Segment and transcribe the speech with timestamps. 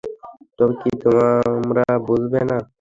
[0.57, 2.57] তবে কি তোমরা বুঝবে না?